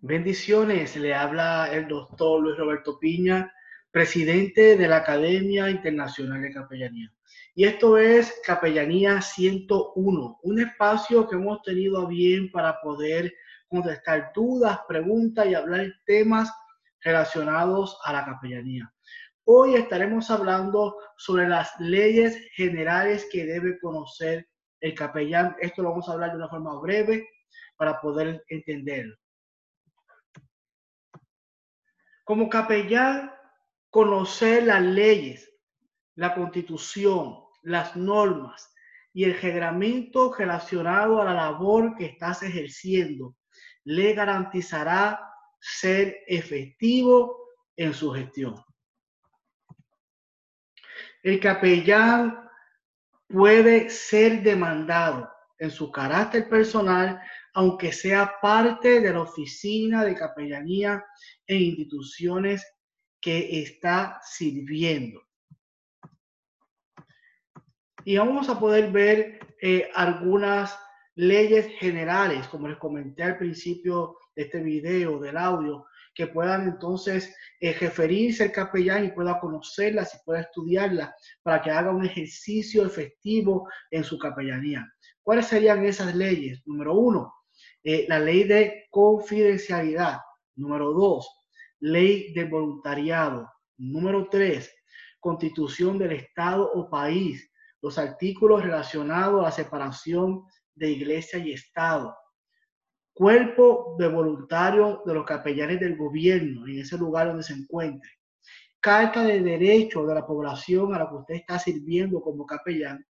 [0.00, 3.52] Bendiciones, le habla el doctor Luis Roberto Piña,
[3.90, 7.12] presidente de la Academia Internacional de Capellanía.
[7.56, 13.34] Y esto es Capellanía 101, un espacio que hemos tenido a bien para poder
[13.66, 16.48] contestar dudas, preguntas y hablar temas
[17.00, 18.88] relacionados a la capellanía.
[19.46, 24.46] Hoy estaremos hablando sobre las leyes generales que debe conocer
[24.80, 25.56] el capellán.
[25.60, 27.28] Esto lo vamos a hablar de una forma breve
[27.76, 29.16] para poder entenderlo.
[32.28, 33.32] Como capellán,
[33.88, 35.50] conocer las leyes,
[36.14, 38.70] la constitución, las normas
[39.14, 43.34] y el reglamento relacionado a la labor que estás ejerciendo
[43.84, 45.18] le garantizará
[45.58, 47.34] ser efectivo
[47.74, 48.62] en su gestión.
[51.22, 52.46] El capellán
[53.26, 57.20] puede ser demandado en su carácter personal,
[57.54, 61.04] aunque sea parte de la oficina de capellanía
[61.46, 62.66] e instituciones
[63.20, 65.22] que está sirviendo.
[68.04, 70.78] Y vamos a poder ver eh, algunas
[71.18, 77.34] leyes generales, como les comenté al principio de este video, del audio, que puedan entonces
[77.60, 82.86] eh, referirse al capellán y pueda conocerlas y pueda estudiarlas para que haga un ejercicio
[82.86, 84.86] efectivo en su capellanía.
[85.20, 86.62] ¿Cuáles serían esas leyes?
[86.66, 87.34] Número uno,
[87.82, 90.18] eh, la ley de confidencialidad.
[90.54, 91.28] Número dos,
[91.80, 93.50] ley de voluntariado.
[93.76, 94.72] Número tres,
[95.18, 97.50] constitución del Estado o país.
[97.82, 100.44] Los artículos relacionados a la separación
[100.78, 102.16] de iglesia y Estado.
[103.12, 108.10] Cuerpo de voluntarios de los capellanes del gobierno en ese lugar donde se encuentre.
[108.80, 113.04] Carta de derecho de la población a la que usted está sirviendo como capellán.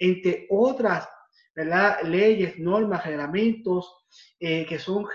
[0.00, 1.08] Entre otras
[2.02, 4.06] leyes, normas, reglamentos
[4.40, 5.06] eh, que son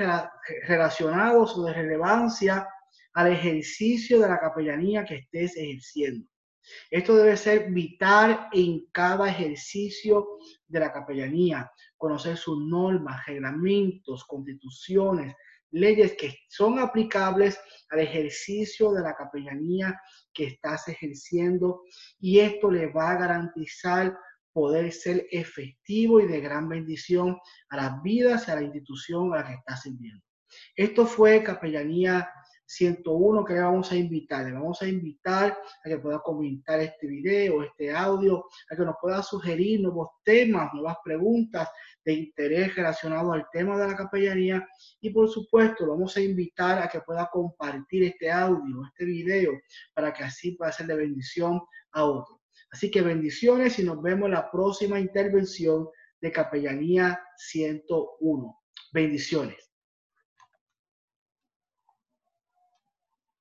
[0.67, 2.67] relacionados o de relevancia
[3.13, 6.25] al ejercicio de la capellanía que estés ejerciendo.
[6.89, 15.35] Esto debe ser vital en cada ejercicio de la capellanía, conocer sus normas, reglamentos, constituciones,
[15.71, 19.99] leyes que son aplicables al ejercicio de la capellanía
[20.33, 21.83] que estás ejerciendo
[22.19, 24.17] y esto le va a garantizar
[24.53, 27.37] poder ser efectivo y de gran bendición
[27.69, 30.23] a las vidas y a la institución a la que estás sirviendo.
[30.75, 32.29] Esto fue Capellanía
[32.71, 34.45] 101 que le vamos a invitar.
[34.45, 38.95] Le vamos a invitar a que pueda comentar este video, este audio, a que nos
[39.01, 41.69] pueda sugerir nuevos temas, nuevas preguntas
[42.05, 44.65] de interés relacionado al tema de la capellanía.
[45.01, 49.51] Y por supuesto, vamos a invitar a que pueda compartir este audio, este video,
[49.93, 51.59] para que así pueda ser de bendición
[51.91, 52.39] a otros.
[52.71, 55.89] Así que bendiciones y nos vemos en la próxima intervención
[56.21, 58.57] de Capellanía 101.
[58.93, 59.70] Bendiciones.